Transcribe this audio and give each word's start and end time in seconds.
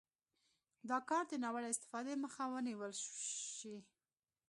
دا 0.89 0.97
کار 1.09 1.23
د 1.29 1.33
ناوړه 1.43 1.67
استفادې 1.71 2.13
مخه 2.23 2.43
ونیول 2.53 2.93
شي. 3.59 3.75